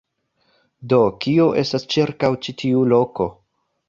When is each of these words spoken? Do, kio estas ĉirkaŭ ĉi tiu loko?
Do, 0.93 0.97
kio 1.25 1.45
estas 1.63 1.85
ĉirkaŭ 1.97 2.31
ĉi 2.47 2.57
tiu 2.63 2.81
loko? 2.95 3.29